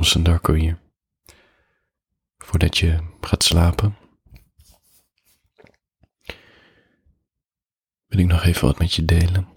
Thompson 0.00 0.22
Darko 0.22 0.52
hier. 0.52 0.78
Voordat 2.38 2.78
je 2.78 2.98
gaat 3.20 3.44
slapen, 3.44 3.96
wil 8.06 8.18
ik 8.18 8.26
nog 8.26 8.44
even 8.44 8.66
wat 8.66 8.78
met 8.78 8.94
je 8.94 9.04
delen. 9.04 9.48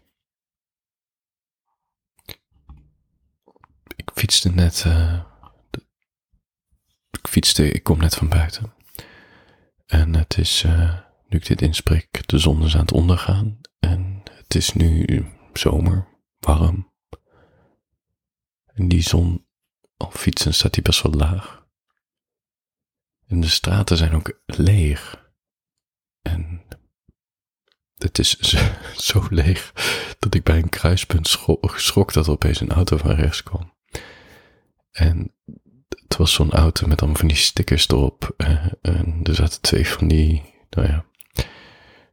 Ik 3.96 4.12
fietste 4.14 4.50
net, 4.50 4.84
uh, 4.88 5.24
ik 7.12 7.28
fietste, 7.28 7.72
ik 7.72 7.84
kom 7.84 7.98
net 7.98 8.16
van 8.16 8.30
buiten. 8.30 8.74
En 9.86 10.16
het 10.16 10.38
is, 10.38 10.64
uh, 10.64 11.00
nu 11.28 11.38
ik 11.38 11.46
dit 11.46 11.62
inspreek, 11.62 12.28
de 12.28 12.38
zon 12.38 12.64
is 12.64 12.76
aan 12.76 12.82
het 12.82 12.92
ondergaan. 12.92 13.62
En 13.80 14.22
het 14.32 14.56
is 14.56 14.74
nu 14.74 15.06
zomer, 15.54 16.08
warm. 16.40 16.92
En 18.66 18.88
die 18.88 19.02
zon, 19.02 19.46
fietsen 20.12 20.54
staat 20.54 20.74
die 20.74 20.84
best 20.84 21.02
wel 21.02 21.14
laag. 21.14 21.66
En 23.28 23.40
de 23.40 23.48
straten 23.48 23.98
zijn 23.98 24.14
ook 24.14 24.40
leeg. 24.46 25.32
En 26.22 26.62
het 27.98 28.20
is 28.20 28.38
zo, 29.10 29.28
leeg 29.30 29.74
dat 30.20 30.34
ik 30.34 30.44
bij 30.44 30.58
een 30.58 30.70
kruispunt 30.70 31.40
schrok, 31.64 32.14
dat 32.14 32.26
er 32.26 32.32
opeens 32.32 32.60
een 32.60 32.72
auto 32.72 32.98
van 32.98 33.12
rechts 33.12 33.44
kwam. 33.44 33.74
En 34.92 35.32
het 36.14 36.18
was 36.18 36.34
zo'n 36.34 36.52
auto 36.52 36.88
met 36.88 37.00
allemaal 37.00 37.20
van 37.20 37.28
die 37.28 37.38
stickers 37.38 37.88
erop. 37.88 38.34
Eh, 38.38 38.66
en 38.82 39.20
er 39.24 39.36
zaten 39.36 39.62
twee 39.62 39.88
van 39.88 40.08
die, 40.08 40.42
nou 40.70 40.88
ja, 40.88 41.06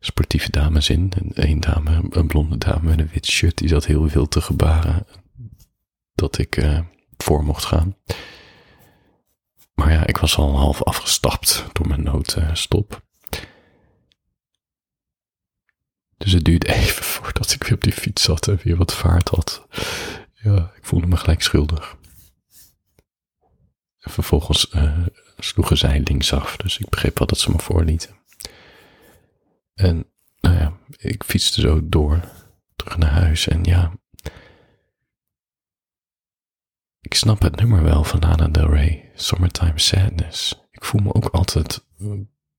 sportieve 0.01 0.51
dames 0.51 0.91
in. 0.91 1.13
En 1.17 1.33
één 1.33 1.61
dame, 1.61 2.03
een 2.11 2.27
blonde 2.27 2.59
dame 2.59 2.89
met 2.89 2.99
een 2.99 3.11
wit 3.13 3.27
shirt, 3.27 3.59
die 3.59 3.69
zat 3.69 3.87
heel 3.87 4.09
veel 4.09 4.29
te 4.29 4.41
gebaren 4.41 5.07
dat 6.15 6.39
ik 6.39 6.57
uh, 6.57 6.81
voor 7.23 7.45
mocht 7.45 7.65
gaan. 7.65 7.97
Maar 9.75 9.93
ja, 9.93 10.07
ik 10.07 10.17
was 10.17 10.37
al 10.37 10.57
half 10.57 10.83
afgestapt 10.83 11.65
door 11.73 11.89
mijn 11.89 12.03
noodstop. 12.03 13.03
Dus 16.17 16.33
het 16.33 16.45
duurde 16.45 16.73
even 16.83 17.05
voordat 17.05 17.53
ik 17.53 17.63
weer 17.63 17.75
op 17.75 17.83
die 17.83 17.93
fiets 17.93 18.23
zat 18.23 18.49
en 18.49 18.61
weer 18.63 18.77
wat 18.77 18.95
vaart 18.95 19.29
had. 19.29 19.67
Ja, 20.35 20.73
ik 20.77 20.85
voelde 20.85 21.07
me 21.07 21.17
gelijk 21.17 21.43
schuldig. 21.43 21.97
En 24.01 24.11
vervolgens 24.11 24.73
uh, 24.75 25.07
sloegen 25.39 25.77
zij 25.77 26.01
linksaf, 26.05 26.57
dus 26.57 26.79
ik 26.79 26.89
begreep 26.89 27.19
wel 27.19 27.27
dat 27.27 27.39
ze 27.39 27.51
me 27.51 27.59
voorlieten. 27.59 28.19
En 29.75 30.07
nou 30.41 30.57
ja, 30.57 30.77
ik 30.97 31.25
fietste 31.25 31.61
zo 31.61 31.81
door, 31.89 32.21
terug 32.77 32.97
naar 32.97 33.11
huis. 33.11 33.49
En 33.49 33.65
ja, 33.65 33.93
ik 37.01 37.15
snap 37.15 37.43
het 37.43 37.57
nummer 37.57 37.83
wel 37.83 38.05
van 38.05 38.21
Lana 38.21 38.49
Del 38.49 38.71
Rey, 38.71 39.11
Summertime 39.15 39.79
Sadness. 39.79 40.69
Ik 40.71 40.85
voel 40.85 41.01
me 41.01 41.15
ook 41.15 41.25
altijd, 41.25 41.87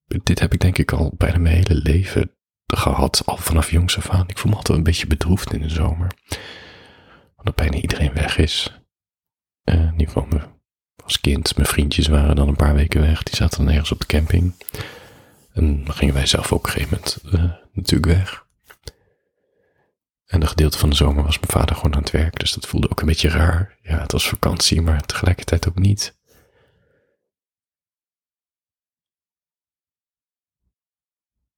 dit 0.05 0.39
heb 0.39 0.53
ik 0.53 0.59
denk 0.59 0.77
ik 0.77 0.91
al 0.91 1.13
bijna 1.17 1.37
mijn 1.37 1.55
hele 1.55 1.75
leven 1.75 2.31
gehad, 2.67 3.21
al 3.25 3.37
vanaf 3.37 3.71
jongs 3.71 3.97
af 3.97 4.09
aan. 4.09 4.29
Ik 4.29 4.37
voel 4.37 4.51
me 4.51 4.57
altijd 4.57 4.77
een 4.77 4.83
beetje 4.83 5.07
bedroefd 5.07 5.53
in 5.53 5.61
de 5.61 5.69
zomer. 5.69 6.11
Omdat 7.35 7.55
bijna 7.55 7.77
iedereen 7.77 8.13
weg 8.13 8.37
is. 8.37 8.81
Uh, 9.63 9.75
in 9.75 9.91
ieder 9.91 10.07
geval 10.07 10.27
als 11.03 11.21
kind, 11.21 11.55
mijn 11.55 11.67
vriendjes 11.67 12.07
waren 12.07 12.35
dan 12.35 12.47
een 12.47 12.55
paar 12.55 12.75
weken 12.75 13.01
weg. 13.01 13.23
Die 13.23 13.35
zaten 13.35 13.65
dan 13.65 13.73
ergens 13.73 13.91
op 13.91 13.99
de 13.99 14.05
camping. 14.05 14.53
En 15.53 15.83
dan 15.83 15.93
gingen 15.93 16.13
wij 16.13 16.25
zelf 16.25 16.51
ook 16.51 16.59
op 16.59 16.65
een 16.65 16.71
gegeven 16.71 16.97
moment 16.97 17.19
uh, 17.25 17.53
natuurlijk 17.73 18.17
weg. 18.17 18.45
En 20.31 20.41
een 20.41 20.47
gedeelte 20.47 20.77
van 20.77 20.89
de 20.89 20.95
zomer 20.95 21.23
was 21.23 21.39
mijn 21.39 21.51
vader 21.51 21.75
gewoon 21.75 21.93
aan 21.93 22.01
het 22.01 22.11
werk, 22.11 22.39
dus 22.39 22.53
dat 22.53 22.67
voelde 22.67 22.89
ook 22.89 22.99
een 22.99 23.07
beetje 23.07 23.29
raar. 23.29 23.77
Ja, 23.81 23.99
het 23.99 24.11
was 24.11 24.29
vakantie, 24.29 24.81
maar 24.81 25.01
tegelijkertijd 25.01 25.67
ook 25.67 25.79
niet. 25.79 26.15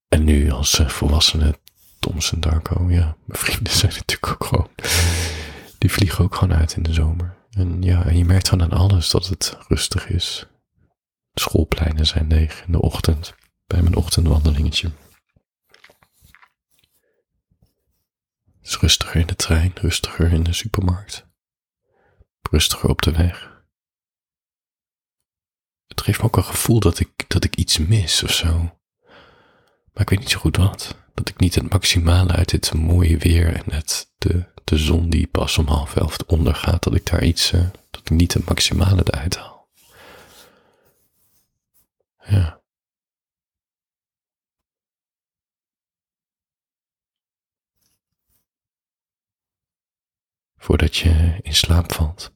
En 0.07 0.23
nu 0.23 0.52
als 0.52 0.80
uh, 0.80 0.88
volwassene 0.88 1.59
Thompson 1.99 2.39
Darko, 2.39 2.89
ja, 2.89 3.15
mijn 3.25 3.39
vrienden 3.39 3.73
zijn 3.81 3.92
natuurlijk 3.92 4.31
ook 4.31 4.45
gewoon, 4.45 4.70
die 5.77 5.92
vliegen 5.92 6.23
ook 6.23 6.36
gewoon 6.36 6.58
uit 6.58 6.75
in 6.75 6.83
de 6.83 6.93
zomer. 6.93 7.36
En 7.52 7.81
ja, 7.81 8.05
en 8.05 8.17
je 8.17 8.25
merkt 8.25 8.49
gewoon 8.49 8.71
aan 8.71 8.80
alles 8.80 9.09
dat 9.09 9.27
het 9.27 9.58
rustig 9.67 10.09
is. 10.09 10.48
Schoolpleinen 11.33 12.05
zijn 12.05 12.27
leeg 12.27 12.64
in 12.65 12.71
de 12.71 12.81
ochtend, 12.81 13.36
bij 13.67 13.81
mijn 13.81 13.95
ochtendwandelingetje. 13.95 14.92
Is 18.63 18.77
rustiger 18.77 19.19
in 19.21 19.27
de 19.27 19.35
trein, 19.35 19.71
rustiger 19.75 20.31
in 20.31 20.43
de 20.43 20.53
supermarkt, 20.53 21.27
rustiger 22.49 22.89
op 22.89 23.01
de 23.01 23.11
weg. 23.11 23.51
Het 25.87 26.01
geeft 26.01 26.19
me 26.19 26.25
ook 26.25 26.37
een 26.37 26.43
gevoel 26.43 26.79
dat 26.79 26.99
ik, 26.99 27.25
dat 27.27 27.43
ik 27.43 27.55
iets 27.55 27.77
mis 27.77 28.23
of 28.23 28.31
zo. 28.31 28.53
Maar 29.93 30.01
ik 30.01 30.09
weet 30.09 30.19
niet 30.19 30.29
zo 30.29 30.39
goed 30.39 30.57
wat. 30.57 30.95
Dat 31.13 31.29
ik 31.29 31.39
niet 31.39 31.55
het 31.55 31.69
maximale 31.69 32.33
uit 32.33 32.49
dit 32.49 32.73
mooie 32.73 33.17
weer 33.17 33.55
en 33.55 33.73
het, 33.73 34.11
de, 34.17 34.45
de 34.63 34.77
zon 34.77 35.09
die 35.09 35.27
pas 35.27 35.57
om 35.57 35.67
half 35.67 35.95
elf 35.95 36.17
ondergaat, 36.27 36.83
dat 36.83 36.95
ik 36.95 37.05
daar 37.05 37.23
iets, 37.23 37.51
uh, 37.51 37.61
dat 37.89 38.01
ik 38.01 38.09
niet 38.09 38.33
het 38.33 38.45
maximale 38.45 39.01
eruit 39.05 39.37
haal. 39.37 39.69
Ja. 42.25 42.62
Voordat 50.63 50.95
je 50.95 51.39
in 51.41 51.55
slaap 51.55 51.93
valt, 51.93 52.31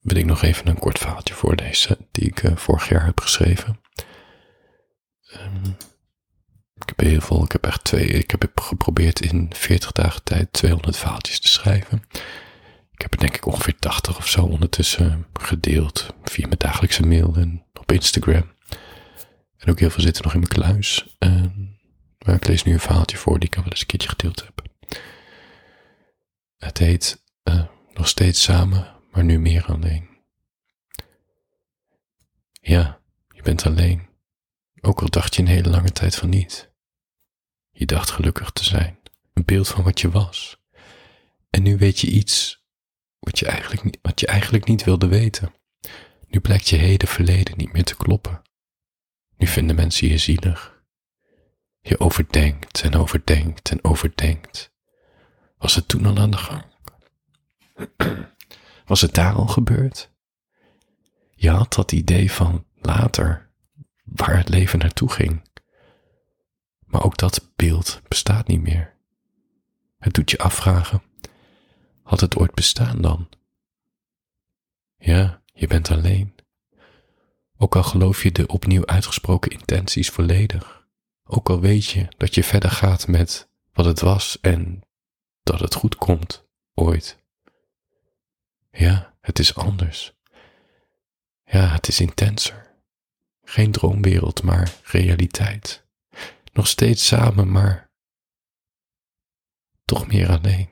wil 0.00 0.16
ik 0.16 0.24
nog 0.24 0.42
even 0.42 0.66
een 0.66 0.78
kort 0.78 0.98
verhaaltje 0.98 1.34
voorlezen 1.34 1.96
die 2.10 2.24
ik 2.24 2.42
uh, 2.42 2.56
vorig 2.56 2.88
jaar 2.88 3.04
heb 3.04 3.20
geschreven. 3.20 3.80
Um, 5.34 5.76
ik 6.74 6.88
heb 6.96 7.00
heel 7.00 7.20
veel, 7.20 7.44
ik 7.44 7.52
heb 7.52 7.66
echt 7.66 7.84
twee, 7.84 8.06
ik 8.06 8.30
heb 8.30 8.60
geprobeerd 8.60 9.20
in 9.20 9.50
40 9.54 9.92
dagen 9.92 10.22
tijd 10.22 10.52
200 10.52 10.96
verhaaltjes 10.96 11.40
te 11.40 11.48
schrijven. 11.48 12.04
Ik 12.92 13.02
heb 13.02 13.12
er 13.12 13.18
denk 13.18 13.36
ik 13.36 13.46
ongeveer 13.46 13.78
80 13.78 14.16
of 14.16 14.28
zo 14.28 14.44
ondertussen 14.44 15.26
gedeeld 15.32 16.14
via 16.22 16.46
mijn 16.46 16.58
dagelijkse 16.58 17.06
mail 17.06 17.34
en 17.34 17.64
op 17.74 17.92
Instagram. 17.92 18.52
En 19.56 19.70
ook 19.70 19.78
heel 19.78 19.90
veel 19.90 20.02
zitten 20.02 20.22
nog 20.22 20.32
in 20.34 20.40
mijn 20.40 20.52
kluis. 20.52 21.16
Um, 21.18 21.78
maar 22.18 22.34
ik 22.34 22.46
lees 22.46 22.62
nu 22.62 22.72
een 22.72 22.80
verhaaltje 22.80 23.16
voor 23.16 23.38
die 23.38 23.48
ik 23.48 23.56
al 23.56 23.62
wel 23.62 23.70
eens 23.70 23.80
een 23.80 23.86
keertje 23.86 24.08
gedeeld 24.08 24.44
heb. 24.44 24.69
Het 26.60 26.78
heet 26.78 27.24
uh, 27.44 27.66
nog 27.92 28.08
steeds 28.08 28.42
samen, 28.42 28.96
maar 29.10 29.24
nu 29.24 29.38
meer 29.38 29.64
alleen. 29.64 30.08
Ja, 32.60 33.00
je 33.28 33.42
bent 33.42 33.66
alleen, 33.66 34.08
ook 34.80 35.00
al 35.00 35.10
dacht 35.10 35.34
je 35.34 35.42
een 35.42 35.48
hele 35.48 35.70
lange 35.70 35.92
tijd 35.92 36.16
van 36.16 36.28
niet. 36.28 36.72
Je 37.70 37.86
dacht 37.86 38.10
gelukkig 38.10 38.50
te 38.50 38.64
zijn, 38.64 38.98
een 39.32 39.44
beeld 39.44 39.68
van 39.68 39.84
wat 39.84 40.00
je 40.00 40.10
was. 40.10 40.62
En 41.50 41.62
nu 41.62 41.76
weet 41.76 41.98
je 41.98 42.06
iets 42.06 42.64
wat 43.18 43.38
je 43.38 43.46
eigenlijk 43.46 43.82
niet, 43.82 43.98
wat 44.02 44.20
je 44.20 44.26
eigenlijk 44.26 44.66
niet 44.66 44.84
wilde 44.84 45.06
weten. 45.06 45.54
Nu 46.26 46.40
blijkt 46.40 46.68
je 46.68 46.76
heden 46.76 47.08
verleden 47.08 47.56
niet 47.56 47.72
meer 47.72 47.84
te 47.84 47.96
kloppen. 47.96 48.42
Nu 49.36 49.46
vinden 49.46 49.76
mensen 49.76 50.08
je 50.08 50.18
zielig. 50.18 50.82
Je 51.80 52.00
overdenkt 52.00 52.82
en 52.82 52.94
overdenkt 52.94 53.70
en 53.70 53.84
overdenkt. 53.84 54.72
Was 55.60 55.74
het 55.74 55.88
toen 55.88 56.06
al 56.06 56.16
aan 56.16 56.30
de 56.30 56.36
gang? 56.36 56.64
Was 58.84 59.00
het 59.00 59.14
daar 59.14 59.32
al 59.32 59.46
gebeurd? 59.46 60.10
Je 61.34 61.50
had 61.50 61.74
dat 61.74 61.92
idee 61.92 62.32
van 62.32 62.64
later, 62.74 63.50
waar 64.04 64.36
het 64.36 64.48
leven 64.48 64.78
naartoe 64.78 65.10
ging. 65.10 65.42
Maar 66.84 67.04
ook 67.04 67.16
dat 67.16 67.50
beeld 67.56 68.00
bestaat 68.08 68.46
niet 68.46 68.62
meer. 68.62 68.96
Het 69.98 70.14
doet 70.14 70.30
je 70.30 70.38
afvragen: 70.38 71.02
had 72.02 72.20
het 72.20 72.36
ooit 72.36 72.54
bestaan 72.54 73.00
dan? 73.00 73.28
Ja, 74.96 75.42
je 75.52 75.66
bent 75.66 75.90
alleen. 75.90 76.34
Ook 77.56 77.76
al 77.76 77.82
geloof 77.82 78.22
je 78.22 78.32
de 78.32 78.46
opnieuw 78.46 78.86
uitgesproken 78.86 79.50
intenties 79.50 80.10
volledig. 80.10 80.86
Ook 81.24 81.50
al 81.50 81.60
weet 81.60 81.86
je 81.86 82.08
dat 82.16 82.34
je 82.34 82.44
verder 82.44 82.70
gaat 82.70 83.08
met 83.08 83.48
wat 83.72 83.84
het 83.84 84.00
was 84.00 84.40
en 84.40 84.82
dat 85.42 85.60
het 85.60 85.74
goed 85.74 85.96
komt, 85.96 86.44
ooit. 86.74 87.18
Ja, 88.70 89.14
het 89.20 89.38
is 89.38 89.54
anders. 89.54 90.12
Ja, 91.44 91.66
het 91.66 91.88
is 91.88 92.00
intenser. 92.00 92.74
Geen 93.44 93.72
droomwereld, 93.72 94.42
maar 94.42 94.72
realiteit. 94.82 95.84
Nog 96.52 96.66
steeds 96.66 97.06
samen, 97.06 97.50
maar 97.50 97.90
toch 99.84 100.06
meer 100.06 100.28
alleen. 100.30 100.68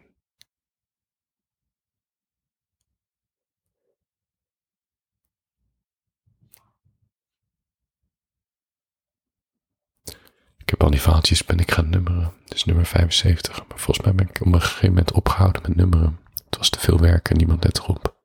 Ik 10.69 10.75
heb 10.75 10.83
al 10.83 10.91
die 10.91 11.01
vaaltjes 11.01 11.45
ben 11.45 11.59
ik 11.59 11.71
gaan 11.71 11.89
nummeren. 11.89 12.33
Dus 12.45 12.65
nummer 12.65 12.87
75. 12.87 13.67
Maar 13.69 13.79
volgens 13.79 14.07
mij 14.07 14.15
ben 14.15 14.29
ik 14.29 14.41
op 14.41 14.53
een 14.53 14.61
gegeven 14.61 14.89
moment 14.89 15.13
opgehouden 15.13 15.63
met 15.63 15.77
nummeren. 15.77 16.19
Het 16.45 16.57
was 16.57 16.71
te 16.71 16.79
veel 16.79 16.99
werk 16.99 17.31
en 17.31 17.37
niemand 17.37 17.65
let 17.65 17.79
erop. 17.79 18.17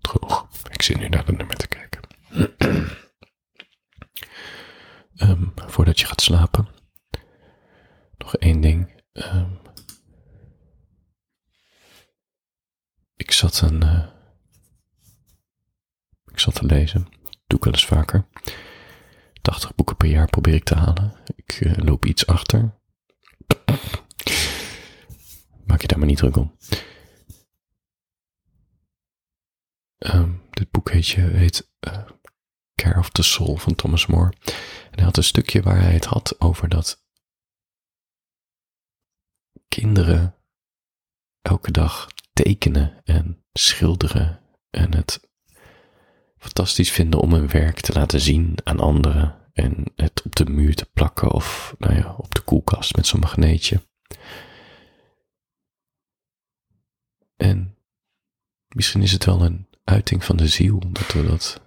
Droog. 0.00 0.48
Ik 0.70 0.82
zit 0.82 0.98
nu 0.98 1.08
naar 1.08 1.24
de 1.24 1.32
nummer 1.32 1.56
te 1.56 1.68
kijken. 1.68 2.00
Ehm, 5.16 5.44
voordat 5.54 6.00
je 6.00 6.06
gaat 6.06 6.20
slapen, 6.20 6.68
nog 8.18 8.36
één 8.36 8.60
ding. 8.60 9.02
Ehm, 9.12 9.50
ik 13.16 13.32
zat 13.32 13.60
een. 13.60 13.84
Uh, 13.84 14.06
ik 16.26 16.38
zat 16.38 16.54
te 16.54 16.64
lezen. 16.64 17.08
Doe 17.46 17.58
ik 17.58 17.64
wel 17.64 17.72
eens 17.72 17.86
vaker. 17.86 18.26
80 19.40 19.74
boeken 19.74 19.96
per 19.96 20.08
jaar 20.08 20.26
probeer 20.26 20.54
ik 20.54 20.64
te 20.64 20.74
halen. 20.74 21.14
Ik 21.34 21.60
uh, 21.60 21.76
loop 21.76 22.04
iets 22.04 22.26
achter. 22.26 22.78
Maak 25.64 25.80
je 25.80 25.86
daar 25.86 25.98
maar 25.98 26.06
niet 26.06 26.18
druk 26.18 26.36
om. 26.36 26.56
Um, 29.98 30.42
dit 30.50 30.70
boek 30.70 30.90
heet, 30.90 31.70
uh, 31.80 32.02
Care 32.74 32.98
of 32.98 33.10
the 33.10 33.22
Soul 33.22 33.56
van 33.56 33.74
Thomas 33.74 34.06
More. 34.06 34.32
En 34.90 34.96
hij 34.96 35.04
had 35.04 35.16
een 35.16 35.24
stukje 35.24 35.62
waar 35.62 35.80
hij 35.80 35.92
het 35.92 36.04
had 36.04 36.40
over 36.40 36.68
dat 36.68 37.04
kinderen 39.68 40.34
elke 41.42 41.70
dag 41.70 42.08
tekenen 42.32 43.00
en 43.04 43.44
schilderen 43.52 44.40
en 44.70 44.94
het 44.94 45.29
fantastisch 46.40 46.90
vinden 46.90 47.20
om 47.20 47.32
hun 47.32 47.48
werk 47.48 47.80
te 47.80 47.92
laten 47.92 48.20
zien 48.20 48.58
aan 48.64 48.80
anderen 48.80 49.48
en 49.52 49.84
het 49.96 50.22
op 50.24 50.36
de 50.36 50.44
muur 50.44 50.74
te 50.74 50.88
plakken 50.92 51.30
of 51.30 51.74
nou 51.78 51.94
ja, 51.94 52.14
op 52.14 52.34
de 52.34 52.40
koelkast 52.40 52.96
met 52.96 53.06
zo'n 53.06 53.20
magneetje. 53.20 53.82
En 57.36 57.76
misschien 58.68 59.02
is 59.02 59.12
het 59.12 59.24
wel 59.24 59.42
een 59.42 59.68
uiting 59.84 60.24
van 60.24 60.36
de 60.36 60.48
ziel 60.48 60.78
dat 60.92 61.12
we 61.12 61.26
dat 61.26 61.62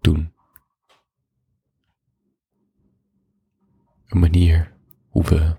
doen. 0.00 0.34
Een 4.06 4.20
manier 4.20 4.76
hoe 5.08 5.24
we 5.24 5.56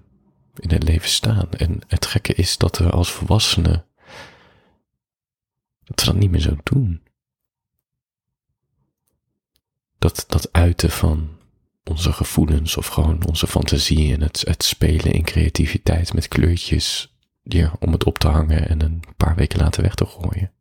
in 0.60 0.70
het 0.70 0.84
leven 0.84 1.10
staan. 1.10 1.52
En 1.52 1.82
het 1.88 2.06
gekke 2.06 2.34
is 2.34 2.58
dat 2.58 2.78
we 2.78 2.90
als 2.90 3.12
volwassenen 3.12 3.86
dat 5.84 6.00
we 6.00 6.06
dat 6.06 6.16
niet 6.16 6.32
meer 6.32 6.40
zo 6.40 6.58
doen. 6.64 7.02
Dat, 10.02 10.26
dat 10.28 10.52
uiten 10.52 10.90
van 10.90 11.30
onze 11.84 12.14
gevoelens 12.14 12.78
of 12.78 12.88
gewoon 12.88 13.26
onze 13.26 13.48
fantasie 13.48 14.14
en 14.14 14.22
het, 14.22 14.42
het 14.48 14.64
spelen 14.64 15.14
in 15.14 15.24
creativiteit 15.24 16.14
met 16.14 16.28
kleurtjes 16.28 17.16
ja, 17.44 17.76
om 17.80 17.92
het 17.92 18.04
op 18.04 18.18
te 18.18 18.28
hangen 18.28 18.70
en 18.70 18.82
een 18.82 19.04
paar 19.18 19.36
weken 19.36 19.60
later 19.60 19.82
weg 19.82 19.96
te 19.96 20.06
gooien. 20.06 20.52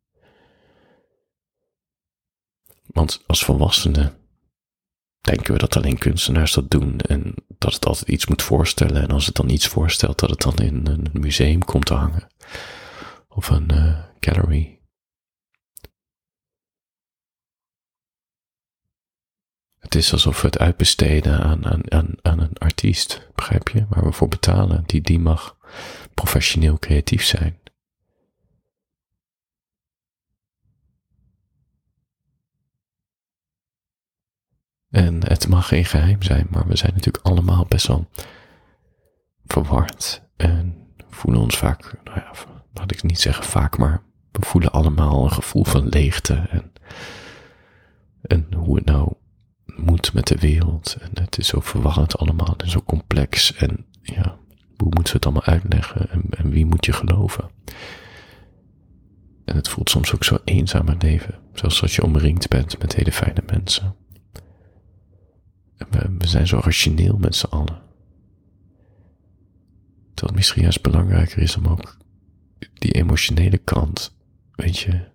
Want 2.86 3.24
als 3.26 3.44
volwassenen 3.44 4.14
denken 5.20 5.52
we 5.52 5.58
dat 5.58 5.76
alleen 5.76 5.98
kunstenaars 5.98 6.52
dat 6.52 6.70
doen 6.70 6.98
en 6.98 7.34
dat 7.58 7.74
het 7.74 7.86
altijd 7.86 8.08
iets 8.08 8.26
moet 8.26 8.42
voorstellen. 8.42 9.02
En 9.02 9.10
als 9.10 9.26
het 9.26 9.34
dan 9.34 9.48
iets 9.48 9.66
voorstelt, 9.66 10.18
dat 10.18 10.30
het 10.30 10.40
dan 10.40 10.56
in 10.56 10.86
een 10.86 11.08
museum 11.12 11.64
komt 11.64 11.86
te 11.86 11.94
hangen 11.94 12.26
of 13.28 13.48
een 13.48 13.72
uh, 13.72 13.98
gallery. 14.20 14.79
Het 19.90 19.98
is 19.98 20.12
alsof 20.12 20.40
we 20.40 20.46
het 20.46 20.58
uitbesteden 20.58 21.40
aan, 21.40 21.66
aan, 21.66 21.92
aan, 21.92 22.14
aan 22.22 22.38
een 22.38 22.58
artiest, 22.58 23.28
begrijp 23.34 23.68
je? 23.68 23.86
Waar 23.88 24.04
we 24.04 24.12
voor 24.12 24.28
betalen. 24.28 24.82
Die, 24.86 25.00
die 25.00 25.18
mag 25.18 25.56
professioneel 26.14 26.78
creatief 26.78 27.24
zijn. 27.24 27.58
En 34.90 35.26
het 35.28 35.48
mag 35.48 35.68
geen 35.68 35.84
geheim 35.84 36.22
zijn, 36.22 36.46
maar 36.50 36.66
we 36.66 36.76
zijn 36.76 36.94
natuurlijk 36.94 37.24
allemaal 37.24 37.66
best 37.68 37.86
wel 37.86 38.08
verward 39.46 40.22
en 40.36 40.86
voelen 41.08 41.42
ons 41.42 41.58
vaak, 41.58 42.00
nou 42.04 42.20
ja, 42.20 42.32
laat 42.72 42.92
ik 42.92 43.02
niet 43.02 43.20
zeggen 43.20 43.44
vaak, 43.44 43.78
maar 43.78 44.02
we 44.32 44.46
voelen 44.46 44.72
allemaal 44.72 45.24
een 45.24 45.32
gevoel 45.32 45.64
van 45.64 45.88
leegte 45.88 46.34
en, 46.34 46.72
en 48.22 48.54
hoe 48.54 48.76
het 48.76 48.84
nou 48.84 49.18
moet 49.76 50.12
met 50.12 50.26
de 50.26 50.36
wereld. 50.36 50.96
En 51.00 51.10
het 51.22 51.38
is 51.38 51.46
zo 51.46 51.60
verwarrend 51.60 52.18
allemaal 52.18 52.54
en 52.56 52.70
zo 52.70 52.82
complex. 52.82 53.54
En 53.54 53.84
ja, 54.02 54.38
hoe 54.76 54.88
moeten 54.94 55.04
we 55.04 55.12
het 55.12 55.24
allemaal 55.24 55.44
uitleggen 55.44 56.10
en, 56.10 56.22
en 56.30 56.50
wie 56.50 56.66
moet 56.66 56.84
je 56.84 56.92
geloven? 56.92 57.50
En 59.44 59.56
het 59.56 59.68
voelt 59.68 59.90
soms 59.90 60.14
ook 60.14 60.24
zo 60.24 60.38
eenzaam 60.44 60.96
leven, 60.98 61.38
zelfs 61.54 61.82
als 61.82 61.96
je 61.96 62.04
omringd 62.04 62.48
bent 62.48 62.78
met 62.78 62.94
hele 62.94 63.12
fijne 63.12 63.42
mensen. 63.46 63.94
We, 65.76 66.16
we 66.18 66.26
zijn 66.26 66.46
zo 66.46 66.60
rationeel 66.64 67.16
met 67.16 67.34
z'n 67.34 67.46
allen. 67.46 67.80
Het 70.14 70.34
misschien 70.34 70.62
juist 70.62 70.82
belangrijker 70.82 71.38
is 71.38 71.56
om 71.56 71.66
ook 71.66 71.96
die 72.74 72.92
emotionele 72.92 73.58
kant, 73.58 74.16
weet 74.54 74.78
je, 74.78 75.08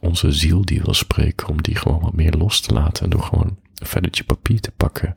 onze 0.00 0.32
ziel 0.32 0.64
die 0.64 0.82
wil 0.82 0.94
spreken, 0.94 1.48
om 1.48 1.62
die 1.62 1.76
gewoon 1.76 2.00
wat 2.00 2.12
meer 2.12 2.32
los 2.32 2.60
te 2.60 2.72
laten. 2.72 3.04
En 3.04 3.10
door 3.10 3.22
gewoon 3.22 3.58
een 3.80 3.86
velletje 3.86 4.24
papier 4.24 4.60
te 4.60 4.70
pakken. 4.70 5.14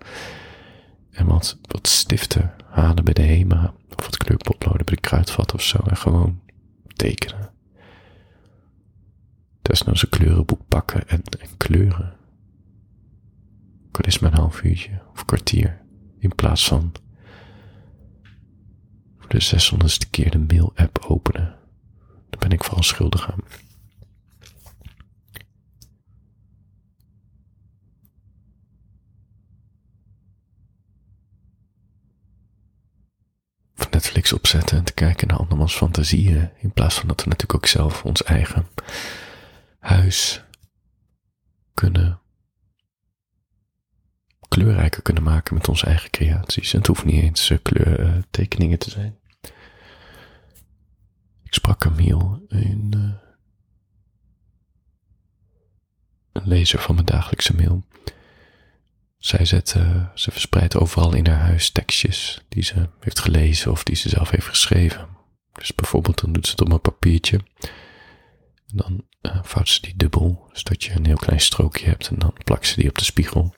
En 1.12 1.26
wat, 1.26 1.58
wat 1.62 1.88
stiften 1.88 2.54
halen 2.66 3.04
bij 3.04 3.14
de 3.14 3.22
HEMA. 3.22 3.74
Of 3.98 4.06
wat 4.06 4.18
kleurpotloden 4.18 4.86
bij 4.86 4.96
de 4.96 5.02
kruidvat 5.02 5.54
of 5.54 5.62
zo. 5.62 5.78
En 5.88 5.98
gewoon 5.98 6.42
tekenen. 6.96 7.50
Desnoods 9.62 10.04
een 10.04 10.10
kleurenboek 10.10 10.62
pakken 10.68 11.08
en, 11.08 11.22
en 11.40 11.58
kleuren. 11.58 12.14
Kan 13.92 14.06
is 14.06 14.20
maar 14.20 14.32
een 14.32 14.38
half 14.38 14.64
uurtje 14.64 15.02
of 15.14 15.26
kwartier. 15.26 15.82
In 16.20 16.36
plaats 16.36 16.68
van 16.68 16.92
voor 19.18 19.30
de 19.30 19.44
600ste 19.44 20.10
keer 20.10 20.32
de 20.32 20.40
mail-app 20.40 21.06
openen. 21.08 21.56
Daar 22.30 22.40
ben 22.40 22.52
ik 22.52 22.64
vooral 22.64 22.84
schuldig 22.84 23.32
aan. 23.32 23.40
Netflix 34.02 34.34
opzetten 34.34 34.78
en 34.78 34.84
te 34.84 34.94
kijken 34.94 35.28
naar 35.28 35.38
andermans 35.38 35.76
fantasieën. 35.76 36.50
In 36.60 36.72
plaats 36.72 36.96
van 36.96 37.08
dat 37.08 37.24
we 37.24 37.30
natuurlijk 37.30 37.56
ook 37.56 37.66
zelf 37.66 38.04
ons 38.04 38.24
eigen 38.24 38.68
huis 39.80 40.44
kunnen 41.74 42.20
kleurrijker 44.48 45.02
kunnen 45.02 45.24
maken 45.24 45.54
met 45.54 45.68
onze 45.68 45.86
eigen 45.86 46.10
creaties. 46.10 46.74
En 46.74 46.78
het 46.78 46.88
hoeft 46.88 47.06
niet 47.06 47.24
eens 47.24 47.50
uh, 47.50 47.58
kleurtekeningen 47.62 48.80
te 48.80 48.90
zijn. 48.90 49.20
Ik 51.44 51.54
sprak 51.54 51.80
Camille, 51.80 52.42
een, 52.48 52.92
uh, 52.96 53.14
een 56.32 56.48
lezer 56.48 56.80
van 56.80 56.96
mijn 56.96 57.08
dagelijkse 57.08 57.56
mail. 57.56 57.84
Zij 59.22 59.46
zet, 59.46 59.74
uh, 59.78 60.06
ze 60.14 60.32
verspreidt 60.32 60.76
overal 60.76 61.14
in 61.14 61.28
haar 61.28 61.40
huis 61.40 61.70
tekstjes 61.70 62.42
die 62.50 62.64
ze 62.64 62.90
heeft 63.00 63.20
gelezen 63.20 63.72
of 63.72 63.84
die 63.84 63.96
ze 63.96 64.10
zelf 64.10 64.30
heeft 64.30 64.48
geschreven. 64.48 65.08
Dus 65.54 65.76
bijvoorbeeld 65.76 66.22
dan 66.22 66.32
doet 66.34 66.46
ze 66.46 66.52
het 66.52 66.62
op 66.62 66.72
een 66.72 66.82
papiertje. 66.82 67.38
En 68.68 68.78
dan 68.78 69.06
uh, 69.22 69.44
vouwt 69.44 69.70
ze 69.70 69.82
die 69.82 69.96
dubbel, 69.96 70.50
zodat 70.52 70.84
je 70.84 70.94
een 70.94 71.06
heel 71.06 71.16
klein 71.16 71.40
strookje 71.40 71.86
hebt 71.86 72.08
en 72.08 72.16
dan 72.16 72.34
plakt 72.44 72.68
ze 72.68 72.76
die 72.76 72.90
op 72.90 72.98
de 72.98 73.04
spiegel. 73.04 73.56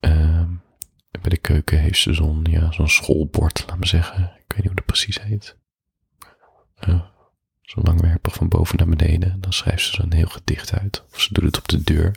Uh, 0.00 0.44
bij 1.10 1.30
de 1.30 1.38
keuken 1.38 1.78
heeft 1.78 2.00
ze 2.00 2.14
zo'n 2.14 2.46
ja, 2.50 2.72
zo'n 2.72 2.88
schoolbord, 2.88 3.64
laat 3.66 3.78
me 3.78 3.86
zeggen. 3.86 4.22
Ik 4.22 4.44
weet 4.46 4.56
niet 4.56 4.66
hoe 4.66 4.74
dat 4.74 4.84
precies 4.84 5.22
heet. 5.22 5.56
Zo'n 7.70 7.82
langwerper 7.82 8.32
van 8.32 8.48
boven 8.48 8.76
naar 8.76 8.96
beneden. 8.96 9.30
En 9.30 9.40
dan 9.40 9.52
schrijft 9.52 9.84
ze 9.84 9.94
zo'n 9.94 10.12
heel 10.12 10.28
gedicht 10.28 10.72
uit. 10.72 11.04
Of 11.12 11.20
ze 11.20 11.32
doet 11.32 11.44
het 11.44 11.58
op 11.58 11.68
de 11.68 11.82
deur. 11.82 12.16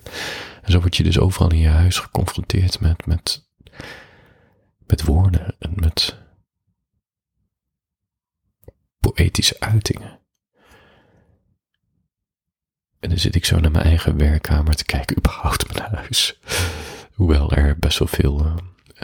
En 0.61 0.71
zo 0.71 0.79
word 0.79 0.97
je 0.97 1.03
dus 1.03 1.19
overal 1.19 1.51
in 1.51 1.57
je 1.57 1.67
huis 1.67 1.97
geconfronteerd 1.97 2.79
met, 2.79 3.05
met, 3.05 3.47
met 4.85 5.03
woorden 5.03 5.55
en 5.59 5.71
met 5.75 6.17
poëtische 8.99 9.59
uitingen. 9.59 10.19
En 12.99 13.09
dan 13.09 13.17
zit 13.17 13.35
ik 13.35 13.45
zo 13.45 13.59
naar 13.59 13.71
mijn 13.71 13.85
eigen 13.85 14.17
werkkamer 14.17 14.75
te 14.75 14.85
kijken, 14.85 15.17
überhaupt 15.17 15.73
mijn 15.73 15.95
huis. 15.95 16.39
Hoewel 17.13 17.51
er 17.51 17.79
best 17.79 17.99
wel 17.99 18.07
veel 18.07 18.45
uh, 18.45 18.55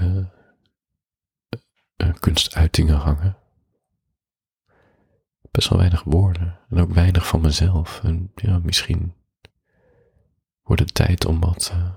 uh, 0.03 0.25
uh, 1.97 2.13
kunstuitingen 2.19 2.95
hangen 2.95 3.37
best 5.51 5.69
wel 5.69 5.77
weinig 5.79 6.03
woorden 6.03 6.59
en 6.69 6.79
ook 6.79 6.93
weinig 6.93 7.27
van 7.27 7.41
mezelf. 7.41 7.99
En 8.03 8.31
ja, 8.35 8.59
misschien 8.63 9.13
wordt 10.63 10.81
het 10.81 10.93
tijd 10.93 11.25
om 11.25 11.39
wat, 11.39 11.71
uh, 11.73 11.93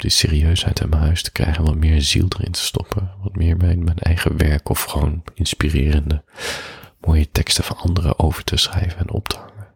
die 0.00 0.10
serieusheid 0.10 0.80
uit 0.80 0.90
mijn 0.90 1.02
huis 1.02 1.22
te 1.22 1.32
krijgen, 1.32 1.64
wat 1.64 1.74
meer 1.76 2.02
ziel 2.02 2.28
erin 2.38 2.52
te 2.52 2.60
stoppen, 2.60 3.14
wat 3.22 3.34
meer 3.36 3.56
mijn, 3.56 3.84
mijn 3.84 3.98
eigen 3.98 4.36
werk 4.36 4.68
of 4.68 4.82
gewoon 4.82 5.24
inspirerende, 5.34 6.24
mooie 7.00 7.30
teksten 7.30 7.64
van 7.64 7.76
anderen 7.76 8.18
over 8.18 8.44
te 8.44 8.56
schrijven 8.56 8.98
en 8.98 9.10
op 9.10 9.28
te 9.28 9.36
hangen. 9.36 9.74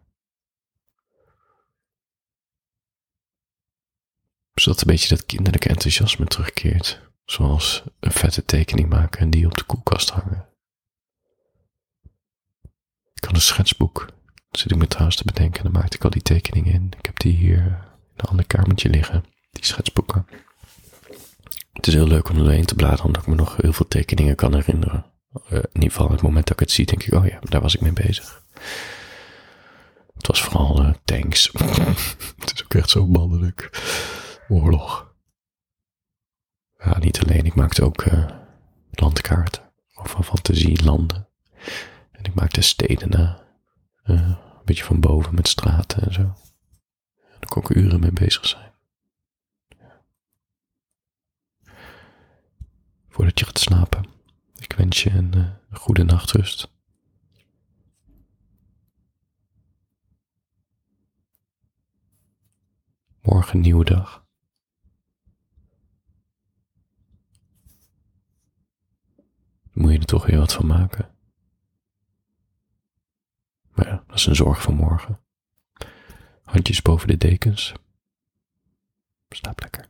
Zodat 4.53 4.81
een 4.81 4.87
beetje 4.87 5.15
dat 5.15 5.25
kinderlijke 5.25 5.69
enthousiasme 5.69 6.25
terugkeert, 6.25 7.01
zoals 7.25 7.83
een 7.99 8.11
vette 8.11 8.45
tekening 8.45 8.89
maken 8.89 9.19
en 9.19 9.29
die 9.29 9.45
op 9.45 9.57
de 9.57 9.63
koelkast 9.63 10.09
hangen. 10.09 10.54
Ik 13.25 13.31
had 13.31 13.39
een 13.39 13.47
schetsboek, 13.47 14.05
dat 14.49 14.59
zit 14.59 14.71
ik 14.71 14.77
me 14.77 14.87
trouwens 14.87 15.15
te 15.17 15.23
bedenken, 15.25 15.63
dan 15.63 15.71
maakte 15.71 15.97
ik 15.97 16.03
al 16.03 16.09
die 16.09 16.21
tekeningen 16.21 16.73
in. 16.73 16.93
Ik 16.97 17.05
heb 17.05 17.19
die 17.19 17.35
hier 17.35 17.57
in 17.57 18.13
een 18.15 18.25
ander 18.25 18.45
kamertje 18.45 18.89
liggen 18.89 19.25
die 19.51 19.65
schetsboeken. 19.65 20.27
Het 21.73 21.87
is 21.87 21.93
heel 21.93 22.07
leuk 22.07 22.29
om 22.29 22.37
erheen 22.37 22.65
te 22.65 22.75
bladeren, 22.75 23.05
omdat 23.05 23.21
ik 23.21 23.27
me 23.27 23.35
nog 23.35 23.57
heel 23.57 23.73
veel 23.73 23.87
tekeningen 23.87 24.35
kan 24.35 24.55
herinneren. 24.55 25.05
Uh, 25.33 25.51
in 25.51 25.69
ieder 25.73 25.91
geval, 25.91 26.11
het 26.11 26.21
moment 26.21 26.47
dat 26.47 26.53
ik 26.53 26.59
het 26.59 26.71
zie, 26.71 26.85
denk 26.85 27.03
ik, 27.03 27.13
oh 27.13 27.27
ja, 27.27 27.39
daar 27.41 27.61
was 27.61 27.75
ik 27.75 27.81
mee 27.81 27.93
bezig. 27.93 28.43
Het 30.13 30.27
was 30.27 30.43
vooral 30.43 30.81
uh, 30.81 30.93
tanks. 31.05 31.49
het 32.39 32.51
is 32.53 32.63
ook 32.63 32.73
echt 32.73 32.89
zo 32.89 33.07
mannelijk. 33.07 33.69
Oorlog. 34.47 35.13
Ja, 36.77 36.97
niet 36.97 37.21
alleen. 37.21 37.45
Ik 37.45 37.55
maakte 37.55 37.83
ook 37.83 38.05
uh, 38.05 38.29
landkaarten. 38.91 39.73
Of 39.93 40.09
van 40.09 40.23
fantasielanden. 40.23 41.17
En 41.17 41.25
ik 42.35 42.41
maakte 42.41 42.61
steden 42.61 43.09
na. 43.09 43.43
een 44.03 44.37
beetje 44.65 44.83
van 44.83 44.99
boven 44.99 45.35
met 45.35 45.47
straten 45.47 46.03
en 46.03 46.13
zo. 46.13 46.35
Daar 47.39 47.49
kon 47.49 47.61
ik 47.61 47.69
uren 47.69 47.99
mee 47.99 48.11
bezig 48.11 48.45
zijn. 48.45 48.73
voordat 53.09 53.39
je 53.39 53.45
gaat 53.45 53.59
slapen. 53.59 54.05
Ik 54.55 54.73
wens 54.73 55.03
je 55.03 55.09
een, 55.09 55.31
uh, 55.35 55.55
goede 55.71 56.03
nachtrust. 56.03 56.71
Morgen 63.21 63.59
nieuwe 63.59 63.85
dag. 63.85 64.25
Moet 69.71 69.91
je 69.91 69.99
er 69.99 70.05
toch 70.05 70.25
weer 70.25 70.37
wat 70.37 70.53
van 70.53 70.67
maken. 70.67 71.15
Dat 74.15 74.23
is 74.23 74.29
een 74.29 74.45
zorg 74.45 74.61
van 74.61 74.73
morgen. 74.73 75.19
Handjes 76.43 76.81
boven 76.81 77.07
de 77.07 77.17
dekens. 77.17 77.73
Slaap 79.29 79.59
lekker. 79.59 79.85